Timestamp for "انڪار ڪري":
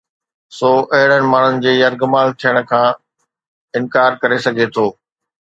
3.77-4.43